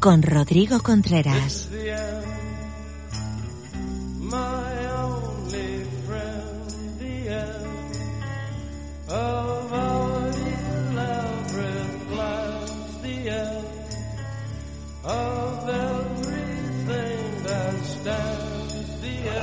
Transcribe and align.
con 0.00 0.22
Rodrigo 0.22 0.82
Contreras. 0.82 1.68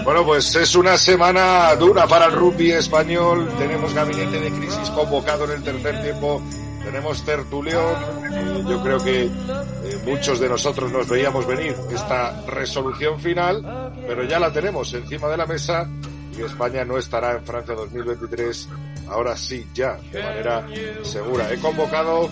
Bueno, 0.03 0.25
pues 0.25 0.55
es 0.55 0.75
una 0.75 0.97
semana 0.97 1.75
dura 1.75 2.07
para 2.07 2.25
el 2.25 2.31
rugby 2.31 2.71
español. 2.71 3.47
Tenemos 3.59 3.93
gabinete 3.93 4.39
de 4.39 4.51
crisis 4.51 4.89
convocado 4.89 5.45
en 5.45 5.51
el 5.51 5.63
tercer 5.63 6.01
tiempo. 6.01 6.41
Tenemos 6.87 7.25
tertulión. 7.25 7.95
Yo 8.65 8.81
creo 8.81 9.03
que 9.03 9.23
eh, 9.25 9.29
muchos 10.05 10.39
de 10.39 10.47
nosotros 10.47 10.89
nos 10.89 11.09
veíamos 11.09 11.45
venir 11.45 11.75
esta 11.91 12.45
resolución 12.45 13.19
final, 13.19 13.93
pero 14.07 14.23
ya 14.23 14.39
la 14.39 14.53
tenemos 14.53 14.93
encima 14.93 15.27
de 15.27 15.35
la 15.35 15.45
mesa 15.45 15.85
y 16.37 16.41
España 16.41 16.85
no 16.85 16.97
estará 16.97 17.33
en 17.33 17.43
Francia 17.43 17.75
2023. 17.75 18.69
Ahora 19.09 19.35
sí, 19.35 19.67
ya, 19.73 19.97
de 20.13 20.23
manera 20.23 20.65
segura. 21.03 21.51
He 21.51 21.59
convocado 21.59 22.29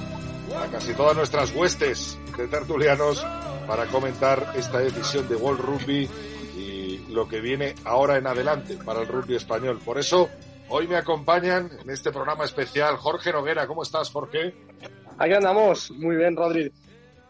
a 0.58 0.72
casi 0.72 0.94
todas 0.94 1.18
nuestras 1.18 1.54
huestes 1.54 2.18
de 2.38 2.48
tertulianos 2.48 3.26
para 3.68 3.88
comentar 3.88 4.54
esta 4.56 4.80
decisión 4.80 5.28
de 5.28 5.36
World 5.36 5.60
Rugby 5.60 6.10
y 6.58 7.06
lo 7.10 7.28
que 7.28 7.42
viene 7.42 7.76
ahora 7.84 8.16
en 8.16 8.28
adelante 8.28 8.78
para 8.86 9.02
el 9.02 9.08
rugby 9.08 9.36
español. 9.36 9.80
Por 9.84 9.98
eso, 10.00 10.30
hoy 10.70 10.88
me 10.88 10.96
acompañan 10.96 11.70
en 11.82 11.90
este 11.90 12.12
programa 12.12 12.46
especial 12.46 12.98
Jorge 12.98 13.32
Noguera. 13.32 13.68
¿Cómo 13.68 13.84
estás, 13.84 14.10
Jorge? 14.10 14.54
Aquí 15.18 15.34
andamos, 15.34 15.92
muy 15.92 16.16
bien, 16.16 16.36
Rodri. 16.36 16.72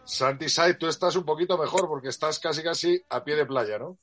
Santi 0.04 0.48
Said, 0.48 0.76
tú 0.78 0.86
estás 0.86 1.16
un 1.16 1.24
poquito 1.24 1.58
mejor 1.58 1.88
porque 1.88 2.08
estás 2.08 2.38
casi 2.38 2.62
casi 2.62 3.02
a 3.10 3.24
pie 3.24 3.36
de 3.36 3.46
playa, 3.46 3.78
¿no? 3.78 3.98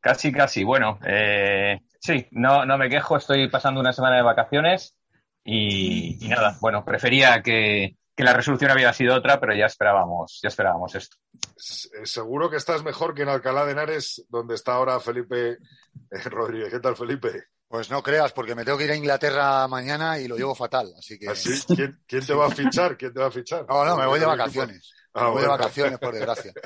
Casi, 0.00 0.32
casi. 0.32 0.64
Bueno, 0.64 0.98
eh, 1.06 1.80
sí, 2.00 2.26
no, 2.32 2.64
no 2.64 2.78
me 2.78 2.88
quejo. 2.88 3.16
Estoy 3.16 3.48
pasando 3.48 3.80
una 3.80 3.92
semana 3.92 4.16
de 4.16 4.22
vacaciones 4.22 4.96
y, 5.44 6.24
y 6.24 6.28
nada, 6.28 6.56
bueno, 6.60 6.84
prefería 6.84 7.42
que, 7.42 7.96
que 8.16 8.24
la 8.24 8.32
resolución 8.32 8.70
había 8.70 8.92
sido 8.92 9.14
otra, 9.14 9.38
pero 9.38 9.54
ya 9.54 9.66
esperábamos, 9.66 10.40
ya 10.42 10.48
esperábamos 10.48 10.94
esto. 10.94 11.16
Eh, 11.34 12.04
Seguro 12.06 12.50
que 12.50 12.56
estás 12.56 12.82
mejor 12.82 13.14
que 13.14 13.22
en 13.22 13.28
Alcalá 13.28 13.64
de 13.64 13.72
Henares, 13.72 14.24
donde 14.28 14.54
está 14.54 14.74
ahora 14.74 14.98
Felipe 15.00 15.52
eh, 15.52 16.28
Rodríguez. 16.28 16.70
¿Qué 16.70 16.80
tal, 16.80 16.96
Felipe? 16.96 17.44
Pues 17.70 17.88
no 17.88 18.02
creas, 18.02 18.32
porque 18.32 18.56
me 18.56 18.64
tengo 18.64 18.76
que 18.76 18.82
ir 18.86 18.90
a 18.90 18.96
Inglaterra 18.96 19.68
mañana 19.68 20.18
y 20.18 20.26
lo 20.26 20.36
llevo 20.36 20.56
fatal, 20.56 20.92
así 20.98 21.16
que... 21.16 21.28
¿Así? 21.28 21.50
¿Quién, 21.76 22.00
quién 22.04 22.26
te 22.26 22.34
va 22.34 22.46
a 22.46 22.50
fichar? 22.50 22.96
¿Quién 22.96 23.14
te 23.14 23.20
va 23.20 23.26
a 23.26 23.30
fichar? 23.30 23.64
No, 23.68 23.84
no, 23.84 23.96
me 23.96 24.06
voy 24.06 24.18
de 24.18 24.26
vacaciones. 24.26 24.92
Ah, 25.14 25.26
me 25.26 25.30
voy 25.30 25.42
de 25.42 25.48
vacaciones, 25.48 25.98
por 26.00 26.12
desgracia. 26.12 26.52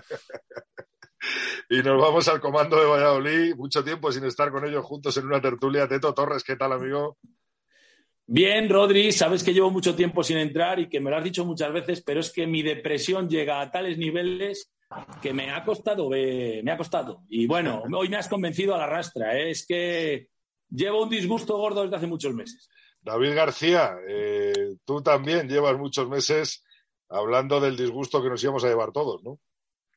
Y 1.70 1.78
nos 1.82 1.98
vamos 1.98 2.28
al 2.28 2.38
comando 2.38 2.78
de 2.78 2.84
Valladolid. 2.84 3.54
Mucho 3.56 3.82
tiempo 3.82 4.12
sin 4.12 4.24
estar 4.24 4.50
con 4.50 4.66
ellos 4.66 4.84
juntos 4.84 5.16
en 5.16 5.24
una 5.24 5.40
tertulia. 5.40 5.88
Teto 5.88 6.12
Torres, 6.12 6.44
¿qué 6.44 6.54
tal, 6.54 6.72
amigo? 6.72 7.16
Bien, 8.26 8.68
Rodri, 8.68 9.10
sabes 9.10 9.42
que 9.42 9.54
llevo 9.54 9.70
mucho 9.70 9.94
tiempo 9.94 10.22
sin 10.22 10.36
entrar 10.36 10.78
y 10.80 10.88
que 10.90 11.00
me 11.00 11.10
lo 11.10 11.16
has 11.16 11.24
dicho 11.24 11.46
muchas 11.46 11.72
veces, 11.72 12.02
pero 12.02 12.20
es 12.20 12.30
que 12.30 12.46
mi 12.46 12.62
depresión 12.62 13.26
llega 13.26 13.62
a 13.62 13.70
tales 13.70 13.96
niveles 13.96 14.70
que 15.22 15.32
me 15.32 15.50
ha 15.50 15.64
costado, 15.64 16.10
eh, 16.14 16.60
me 16.62 16.72
ha 16.72 16.76
costado. 16.76 17.22
Y 17.30 17.46
bueno, 17.46 17.82
hoy 17.94 18.10
me 18.10 18.18
has 18.18 18.28
convencido 18.28 18.74
a 18.74 18.78
la 18.78 18.86
rastra. 18.86 19.34
eh, 19.34 19.50
Es 19.50 19.66
que 19.66 20.28
llevo 20.74 21.02
un 21.02 21.08
disgusto 21.10 21.56
gordo 21.56 21.82
desde 21.82 21.96
hace 21.96 22.06
muchos 22.06 22.34
meses. 22.34 22.68
David 23.00 23.34
García, 23.34 23.96
eh, 24.08 24.76
tú 24.84 25.02
también 25.02 25.48
llevas 25.48 25.76
muchos 25.76 26.08
meses 26.08 26.64
hablando 27.08 27.60
del 27.60 27.76
disgusto 27.76 28.22
que 28.22 28.30
nos 28.30 28.42
íbamos 28.42 28.64
a 28.64 28.68
llevar 28.68 28.92
todos, 28.92 29.22
¿no? 29.22 29.38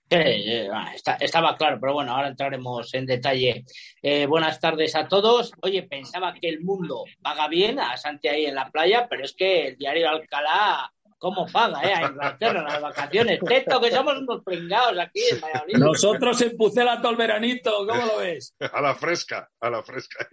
Eh, 0.09 0.65
eh, 0.65 0.69
está- 0.95 1.15
estaba 1.15 1.57
claro, 1.57 1.77
pero 1.81 1.93
bueno, 1.93 2.13
ahora 2.15 2.29
entraremos 2.29 2.93
en 2.93 3.05
detalle. 3.05 3.65
Eh, 4.01 4.25
buenas 4.25 4.57
tardes 4.59 4.95
a 4.95 5.07
todos. 5.07 5.51
Oye, 5.61 5.83
pensaba 5.83 6.33
que 6.33 6.47
el 6.47 6.61
mundo 6.61 7.03
paga 7.21 7.47
bien 7.49 7.77
a 7.79 7.97
Santi 7.97 8.29
ahí 8.29 8.45
en 8.45 8.55
la 8.55 8.69
playa, 8.71 9.07
pero 9.09 9.25
es 9.25 9.33
que 9.33 9.67
el 9.67 9.77
diario 9.77 10.09
Alcalá, 10.09 10.93
¿cómo 11.17 11.45
paga, 11.51 11.81
eh? 11.83 11.93
A 11.93 12.07
Inglaterra, 12.07 12.63
las 12.63 12.81
vacaciones. 12.81 13.39
Teto, 13.45 13.81
que 13.81 13.91
somos 13.91 14.17
unos 14.17 14.43
pringados 14.45 14.97
aquí 14.97 15.21
en 15.29 15.41
Valladolid. 15.41 15.75
Nosotros 15.77 16.41
en 16.41 16.55
Pucela 16.55 17.01
todo 17.01 17.11
el 17.11 17.17
veranito, 17.17 17.71
¿cómo 17.85 18.05
lo 18.05 18.17
ves? 18.19 18.55
A 18.73 18.79
la 18.81 18.95
fresca, 18.95 19.49
a 19.59 19.69
la 19.69 19.83
fresca. 19.83 20.25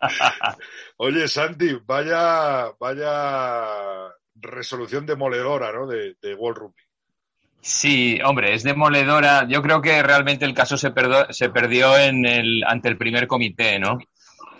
Oye, 0.98 1.28
Santi, 1.28 1.78
vaya, 1.84 2.70
vaya 2.78 4.12
resolución 4.34 5.06
demoledora, 5.06 5.72
¿no? 5.72 5.86
De, 5.86 6.16
de 6.20 6.34
World 6.34 6.58
Rugby. 6.58 6.82
Sí, 7.60 8.18
hombre, 8.24 8.54
es 8.54 8.62
demoledora. 8.62 9.46
Yo 9.48 9.60
creo 9.62 9.82
que 9.82 10.02
realmente 10.02 10.44
el 10.44 10.54
caso 10.54 10.76
se, 10.76 10.90
perdió 10.90 11.98
en 11.98 12.24
el, 12.24 12.62
ante 12.64 12.88
el 12.88 12.96
primer 12.96 13.26
comité, 13.26 13.78
¿no? 13.78 13.98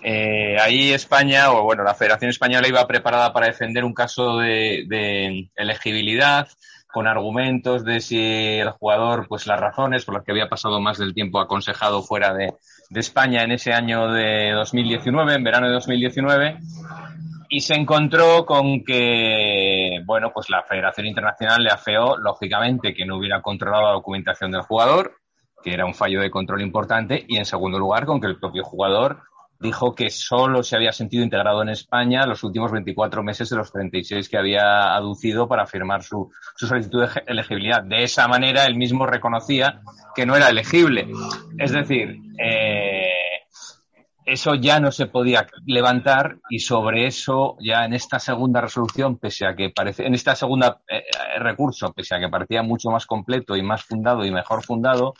Eh, 0.02 0.56
ahí 0.60 0.92
España, 0.92 1.52
o 1.52 1.62
bueno, 1.62 1.84
la 1.84 1.94
Federación 1.94 2.30
Española 2.30 2.68
iba 2.68 2.86
preparada 2.86 3.32
para 3.32 3.46
defender 3.46 3.84
un 3.84 3.94
caso 3.94 4.38
de 4.38 5.50
elegibilidad 5.54 6.48
con 6.96 7.06
argumentos 7.06 7.84
de 7.84 8.00
si 8.00 8.18
el 8.58 8.70
jugador, 8.70 9.28
pues 9.28 9.46
las 9.46 9.60
razones 9.60 10.06
por 10.06 10.14
las 10.14 10.24
que 10.24 10.32
había 10.32 10.48
pasado 10.48 10.80
más 10.80 10.96
del 10.96 11.12
tiempo 11.12 11.38
aconsejado 11.38 12.02
fuera 12.02 12.32
de, 12.32 12.54
de 12.90 13.00
España 13.00 13.42
en 13.42 13.52
ese 13.52 13.72
año 13.72 14.08
de 14.12 14.52
2019, 14.52 15.34
en 15.34 15.44
verano 15.44 15.66
de 15.66 15.74
2019, 15.74 16.58
y 17.48 17.60
se 17.60 17.74
encontró 17.74 18.44
con 18.44 18.84
que, 18.84 20.02
bueno, 20.04 20.32
pues 20.32 20.50
la 20.50 20.62
Federación 20.62 21.06
Internacional 21.06 21.62
le 21.62 21.70
afeó, 21.70 22.16
lógicamente, 22.16 22.94
que 22.94 23.06
no 23.06 23.16
hubiera 23.16 23.40
controlado 23.42 23.84
la 23.84 23.92
documentación 23.92 24.50
del 24.50 24.62
jugador, 24.62 25.16
que 25.62 25.72
era 25.72 25.86
un 25.86 25.94
fallo 25.94 26.20
de 26.20 26.30
control 26.30 26.62
importante, 26.62 27.24
y 27.26 27.36
en 27.36 27.44
segundo 27.44 27.78
lugar, 27.78 28.06
con 28.06 28.20
que 28.20 28.26
el 28.26 28.38
propio 28.38 28.64
jugador 28.64 29.22
dijo 29.58 29.94
que 29.94 30.10
solo 30.10 30.62
se 30.62 30.76
había 30.76 30.92
sentido 30.92 31.24
integrado 31.24 31.62
en 31.62 31.70
España 31.70 32.26
los 32.26 32.44
últimos 32.44 32.70
24 32.72 33.22
meses 33.22 33.48
de 33.48 33.56
los 33.56 33.72
36 33.72 34.28
que 34.28 34.36
había 34.36 34.94
aducido 34.94 35.48
para 35.48 35.66
firmar 35.66 36.02
su, 36.02 36.30
su 36.56 36.66
solicitud 36.66 37.02
de 37.06 37.22
elegibilidad. 37.26 37.82
De 37.82 38.02
esa 38.02 38.28
manera, 38.28 38.66
él 38.66 38.76
mismo 38.76 39.06
reconocía 39.06 39.80
que 40.14 40.26
no 40.26 40.36
era 40.36 40.50
elegible. 40.50 41.08
Es 41.58 41.72
decir, 41.72 42.20
eh, 42.38 42.55
eso 44.26 44.56
ya 44.56 44.80
no 44.80 44.90
se 44.90 45.06
podía 45.06 45.46
levantar 45.64 46.38
y 46.50 46.58
sobre 46.58 47.06
eso 47.06 47.56
ya 47.60 47.84
en 47.84 47.94
esta 47.94 48.18
segunda 48.18 48.60
resolución, 48.60 49.18
pese 49.18 49.46
a 49.46 49.54
que 49.54 49.70
parece, 49.70 50.04
en 50.04 50.14
esta 50.14 50.34
segunda 50.34 50.80
eh, 50.88 50.98
eh, 50.98 51.38
recurso, 51.38 51.92
pese 51.92 52.16
a 52.16 52.18
que 52.18 52.28
parecía 52.28 52.64
mucho 52.64 52.90
más 52.90 53.06
completo 53.06 53.56
y 53.56 53.62
más 53.62 53.84
fundado 53.84 54.24
y 54.24 54.32
mejor 54.32 54.64
fundado, 54.64 55.14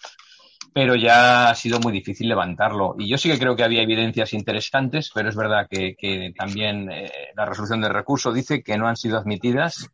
pero 0.74 0.96
ya 0.96 1.50
ha 1.50 1.54
sido 1.54 1.78
muy 1.78 1.92
difícil 1.92 2.28
levantarlo. 2.28 2.96
Y 2.98 3.08
yo 3.08 3.16
sí 3.16 3.30
que 3.30 3.38
creo 3.38 3.54
que 3.54 3.62
había 3.62 3.82
evidencias 3.82 4.34
interesantes, 4.34 5.12
pero 5.14 5.28
es 5.28 5.36
verdad 5.36 5.68
que, 5.70 6.34
también 6.36 6.90
eh, 6.90 7.10
la 7.36 7.46
resolución 7.46 7.80
del 7.80 7.94
recurso 7.94 8.32
dice 8.32 8.62
que 8.62 8.76
no 8.76 8.88
han 8.88 8.96
sido 8.96 9.18
admitidas 9.18 9.88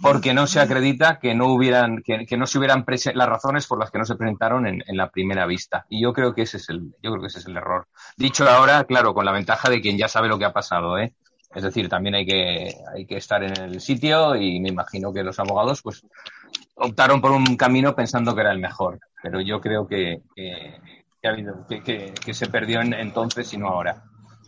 porque 0.00 0.34
no 0.34 0.46
se 0.46 0.60
acredita 0.60 1.18
que 1.18 1.34
no 1.34 1.46
hubieran, 1.46 2.02
que, 2.02 2.26
que 2.26 2.36
no 2.36 2.46
se 2.46 2.58
hubieran 2.58 2.84
las 3.14 3.28
razones 3.28 3.66
por 3.66 3.78
las 3.78 3.90
que 3.90 3.98
no 3.98 4.04
se 4.04 4.16
presentaron 4.16 4.66
en, 4.66 4.82
en 4.86 4.96
la 4.96 5.10
primera 5.10 5.46
vista. 5.46 5.86
Y 5.88 6.02
yo 6.02 6.12
creo 6.12 6.34
que 6.34 6.42
ese 6.42 6.58
es 6.58 6.68
el, 6.68 6.94
yo 7.02 7.10
creo 7.10 7.20
que 7.20 7.26
ese 7.26 7.40
es 7.40 7.46
el 7.46 7.56
error. 7.56 7.86
Dicho 8.16 8.48
ahora, 8.48 8.84
claro, 8.84 9.14
con 9.14 9.24
la 9.24 9.32
ventaja 9.32 9.68
de 9.70 9.80
quien 9.80 9.98
ya 9.98 10.08
sabe 10.08 10.28
lo 10.28 10.38
que 10.38 10.44
ha 10.44 10.52
pasado, 10.52 10.98
¿eh? 10.98 11.12
Es 11.54 11.62
decir, 11.62 11.88
también 11.88 12.14
hay 12.14 12.26
que, 12.26 12.74
hay 12.94 13.06
que 13.06 13.16
estar 13.16 13.42
en 13.42 13.56
el 13.56 13.80
sitio 13.80 14.36
y 14.36 14.60
me 14.60 14.68
imagino 14.68 15.12
que 15.12 15.22
los 15.22 15.38
abogados, 15.38 15.80
pues, 15.82 16.02
optaron 16.74 17.20
por 17.20 17.30
un 17.30 17.56
camino 17.56 17.94
pensando 17.96 18.34
que 18.34 18.42
era 18.42 18.52
el 18.52 18.58
mejor. 18.58 19.00
Pero 19.22 19.40
yo 19.40 19.60
creo 19.60 19.86
que, 19.86 20.20
que, 20.36 20.78
que 21.20 21.28
ha 21.28 21.32
habido, 21.32 21.66
que, 21.66 21.82
que, 21.82 22.12
que 22.12 22.34
se 22.34 22.48
perdió 22.48 22.80
en, 22.82 22.92
entonces 22.92 23.52
y 23.54 23.56
no 23.56 23.68
ahora. 23.68 24.04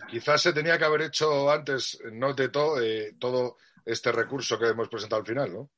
Quizás 0.08 0.43
se 0.43 0.53
tenía 0.53 0.76
que 0.76 0.85
haber 0.85 1.03
hecho 1.03 1.50
antes, 1.50 1.99
no 2.12 2.35
Teto, 2.35 2.81
eh, 2.81 3.14
todo 3.19 3.56
este 3.85 4.12
recurso 4.12 4.59
que 4.59 4.69
hemos 4.69 4.88
presentado 4.88 5.21
al 5.21 5.27
final, 5.27 5.53
¿no? 5.53 5.71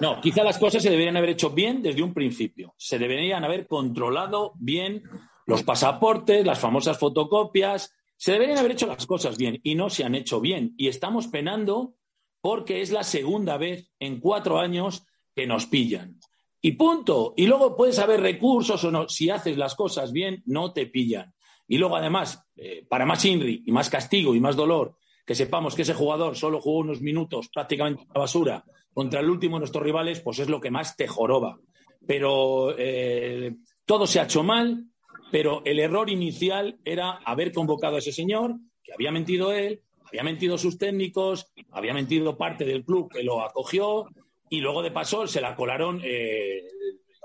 No, 0.00 0.20
quizá 0.20 0.44
las 0.44 0.58
cosas 0.58 0.82
se 0.82 0.90
deberían 0.90 1.16
haber 1.16 1.30
hecho 1.30 1.50
bien 1.50 1.82
desde 1.82 2.02
un 2.02 2.14
principio. 2.14 2.74
Se 2.76 2.98
deberían 2.98 3.44
haber 3.44 3.66
controlado 3.66 4.52
bien 4.56 5.02
los 5.46 5.62
pasaportes, 5.62 6.44
las 6.44 6.58
famosas 6.58 6.98
fotocopias. 6.98 7.94
Se 8.16 8.32
deberían 8.32 8.58
haber 8.58 8.72
hecho 8.72 8.86
las 8.86 9.06
cosas 9.06 9.36
bien 9.36 9.60
y 9.62 9.74
no 9.74 9.90
se 9.90 10.04
han 10.04 10.14
hecho 10.14 10.40
bien. 10.40 10.74
Y 10.76 10.88
estamos 10.88 11.28
penando 11.28 11.94
porque 12.40 12.80
es 12.80 12.90
la 12.92 13.02
segunda 13.02 13.56
vez 13.56 13.90
en 13.98 14.20
cuatro 14.20 14.58
años 14.58 15.04
que 15.34 15.46
nos 15.46 15.66
pillan. 15.66 16.18
Y 16.60 16.72
punto. 16.72 17.34
Y 17.36 17.46
luego 17.46 17.76
puedes 17.76 17.98
haber 17.98 18.20
recursos 18.20 18.82
o 18.84 18.90
no. 18.90 19.08
Si 19.08 19.30
haces 19.30 19.56
las 19.56 19.74
cosas 19.74 20.12
bien, 20.12 20.42
no 20.46 20.72
te 20.72 20.86
pillan. 20.86 21.34
Y 21.66 21.78
luego, 21.78 21.96
además, 21.96 22.44
eh, 22.56 22.86
para 22.88 23.04
más 23.04 23.24
INRI 23.24 23.64
y 23.66 23.72
más 23.72 23.90
castigo 23.90 24.34
y 24.34 24.40
más 24.40 24.56
dolor, 24.56 24.96
que 25.28 25.34
sepamos 25.34 25.74
que 25.74 25.82
ese 25.82 25.92
jugador 25.92 26.38
solo 26.38 26.58
jugó 26.58 26.78
unos 26.78 27.02
minutos 27.02 27.50
prácticamente 27.52 28.02
a 28.04 28.14
la 28.14 28.20
basura 28.20 28.64
contra 28.94 29.20
el 29.20 29.28
último 29.28 29.56
de 29.56 29.60
nuestros 29.60 29.84
rivales, 29.84 30.20
pues 30.20 30.38
es 30.38 30.48
lo 30.48 30.58
que 30.58 30.70
más 30.70 30.96
te 30.96 31.06
joroba. 31.06 31.58
Pero 32.06 32.74
eh, 32.78 33.54
todo 33.84 34.06
se 34.06 34.20
ha 34.20 34.24
hecho 34.24 34.42
mal, 34.42 34.86
pero 35.30 35.60
el 35.66 35.80
error 35.80 36.08
inicial 36.08 36.78
era 36.82 37.18
haber 37.26 37.52
convocado 37.52 37.96
a 37.96 37.98
ese 37.98 38.10
señor, 38.10 38.54
que 38.82 38.94
había 38.94 39.12
mentido 39.12 39.52
él, 39.52 39.82
había 40.06 40.22
mentido 40.22 40.56
sus 40.56 40.78
técnicos, 40.78 41.52
había 41.72 41.92
mentido 41.92 42.38
parte 42.38 42.64
del 42.64 42.82
club 42.82 43.12
que 43.12 43.22
lo 43.22 43.42
acogió 43.42 44.06
y 44.48 44.62
luego 44.62 44.82
de 44.82 44.92
paso 44.92 45.26
se 45.26 45.42
la 45.42 45.54
colaron 45.54 46.00
eh, 46.02 46.62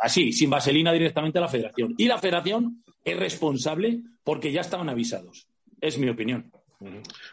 así, 0.02 0.34
sin 0.34 0.50
vaselina 0.50 0.92
directamente 0.92 1.38
a 1.38 1.44
la 1.44 1.48
federación. 1.48 1.96
Y 1.98 2.08
la 2.08 2.18
federación 2.18 2.84
es 3.06 3.18
responsable 3.18 4.02
porque 4.26 4.52
ya 4.52 4.60
estaban 4.60 4.90
avisados. 4.90 5.48
Es 5.80 5.98
mi 5.98 6.10
opinión. 6.10 6.52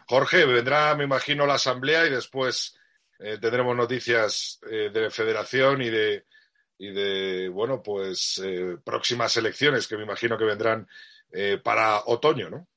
Jorge, 0.07 0.45
vendrá, 0.45 0.95
me 0.95 1.03
imagino, 1.03 1.45
la 1.45 1.55
asamblea 1.55 2.05
y 2.05 2.09
después 2.09 2.77
eh, 3.19 3.37
tendremos 3.39 3.75
noticias 3.75 4.59
eh, 4.69 4.89
de 4.91 5.09
federación 5.09 5.81
y 5.81 5.89
de, 5.89 6.25
y 6.77 6.91
de 6.91 7.49
bueno, 7.49 7.81
pues 7.83 8.41
eh, 8.43 8.77
próximas 8.83 9.35
elecciones 9.37 9.87
que 9.87 9.97
me 9.97 10.03
imagino 10.03 10.37
que 10.37 10.45
vendrán 10.45 10.87
eh, 11.31 11.59
para 11.63 12.01
otoño, 12.05 12.49
¿no? 12.49 12.67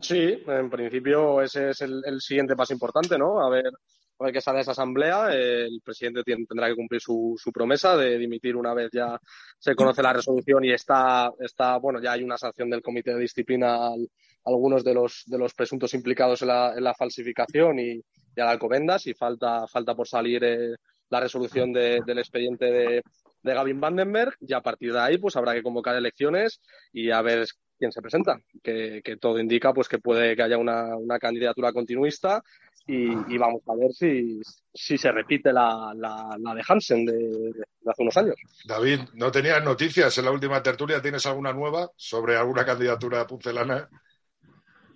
Sí, 0.00 0.42
en 0.46 0.70
principio 0.70 1.42
ese 1.42 1.70
es 1.70 1.80
el, 1.82 2.02
el 2.06 2.20
siguiente 2.20 2.56
paso 2.56 2.72
importante, 2.72 3.18
¿no? 3.18 3.40
A 3.44 3.50
ver, 3.50 3.66
a 3.66 4.24
ver 4.24 4.32
qué 4.32 4.40
sale 4.40 4.60
esa 4.60 4.70
asamblea. 4.70 5.30
El 5.32 5.80
presidente 5.84 6.22
tien- 6.22 6.46
tendrá 6.48 6.68
que 6.68 6.74
cumplir 6.74 7.00
su, 7.02 7.34
su 7.38 7.52
promesa 7.52 7.96
de 7.96 8.16
dimitir 8.16 8.56
una 8.56 8.72
vez 8.72 8.90
ya 8.92 9.18
se 9.58 9.74
conoce 9.74 10.02
la 10.02 10.14
resolución 10.14 10.64
y 10.64 10.72
está, 10.72 11.30
está, 11.38 11.76
bueno, 11.76 12.00
ya 12.02 12.12
hay 12.12 12.22
una 12.22 12.38
sanción 12.38 12.70
del 12.70 12.80
comité 12.82 13.12
de 13.12 13.20
disciplina 13.20 13.88
al- 13.88 14.08
algunos 14.44 14.82
de 14.84 14.94
los, 14.94 15.22
de 15.26 15.38
los 15.38 15.54
presuntos 15.54 15.94
implicados 15.94 16.42
en 16.42 16.48
la, 16.48 16.74
en 16.76 16.84
la 16.84 16.94
falsificación 16.94 17.78
y, 17.78 17.92
y 18.36 18.40
a 18.40 18.44
la 18.44 18.50
Alcobendas 18.52 19.06
y 19.06 19.14
falta, 19.14 19.66
falta 19.66 19.94
por 19.94 20.08
salir 20.08 20.42
eh, 20.44 20.74
la 21.10 21.20
resolución 21.20 21.72
de- 21.72 22.00
del 22.06 22.18
expediente 22.18 22.66
de, 22.66 23.02
de 23.42 23.54
Gavin 23.54 23.80
Vandenberg 23.80 24.34
y 24.40 24.52
a 24.54 24.60
partir 24.60 24.92
de 24.92 25.00
ahí 25.00 25.18
pues 25.18 25.36
habrá 25.36 25.54
que 25.54 25.62
convocar 25.62 25.96
elecciones 25.96 26.60
y 26.92 27.10
a 27.10 27.20
ver 27.22 27.46
quién 27.78 27.92
se 27.92 28.02
presenta, 28.02 28.38
que, 28.62 29.00
que 29.02 29.16
todo 29.16 29.38
indica 29.40 29.72
pues 29.72 29.88
que 29.88 29.98
puede 29.98 30.36
que 30.36 30.42
haya 30.42 30.58
una, 30.58 30.96
una 30.96 31.18
candidatura 31.18 31.72
continuista 31.72 32.42
y, 32.86 33.10
y 33.32 33.38
vamos 33.38 33.62
a 33.68 33.74
ver 33.74 33.92
si, 33.92 34.40
si 34.74 34.98
se 34.98 35.10
repite 35.12 35.52
la, 35.52 35.92
la, 35.96 36.36
la 36.38 36.54
de 36.54 36.62
Hansen 36.66 37.04
de, 37.06 37.52
hace 37.86 38.02
unos 38.02 38.16
años. 38.16 38.34
David, 38.64 39.00
no 39.14 39.30
tenías 39.30 39.62
noticias 39.64 40.16
en 40.18 40.24
la 40.26 40.30
última 40.30 40.62
tertulia. 40.62 41.00
¿Tienes 41.00 41.24
alguna 41.26 41.52
nueva 41.52 41.88
sobre 41.96 42.36
alguna 42.36 42.64
candidatura 42.64 43.26
pucelana? 43.26 43.88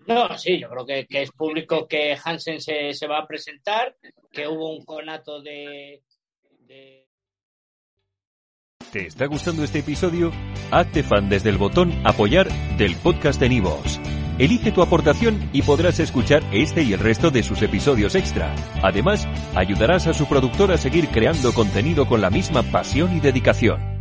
No, 0.06 0.36
sí, 0.36 0.60
yo 0.60 0.68
creo 0.68 0.86
que, 0.86 1.06
es 1.22 1.30
público 1.32 1.86
que 1.86 2.16
Hansen 2.22 2.60
se, 2.60 2.92
se 2.92 3.06
va 3.06 3.20
a 3.20 3.26
presentar, 3.26 3.96
que 4.30 4.46
hubo 4.46 4.74
un 4.74 4.84
conato 4.84 5.40
de 5.40 6.02
¿Te 8.94 9.08
está 9.08 9.26
gustando 9.26 9.64
este 9.64 9.80
episodio? 9.80 10.30
Hazte 10.70 11.02
fan 11.02 11.28
desde 11.28 11.50
el 11.50 11.58
botón 11.58 11.92
Apoyar 12.04 12.48
del 12.76 12.94
podcast 12.94 13.40
de 13.40 13.48
Nivos. 13.48 13.98
Elige 14.38 14.70
tu 14.70 14.82
aportación 14.82 15.50
y 15.52 15.62
podrás 15.62 15.98
escuchar 15.98 16.44
este 16.52 16.84
y 16.84 16.92
el 16.92 17.00
resto 17.00 17.32
de 17.32 17.42
sus 17.42 17.60
episodios 17.62 18.14
extra. 18.14 18.54
Además, 18.84 19.26
ayudarás 19.56 20.06
a 20.06 20.14
su 20.14 20.28
productor 20.28 20.70
a 20.70 20.78
seguir 20.78 21.08
creando 21.08 21.52
contenido 21.52 22.06
con 22.06 22.20
la 22.20 22.30
misma 22.30 22.62
pasión 22.62 23.16
y 23.16 23.20
dedicación. 23.20 23.93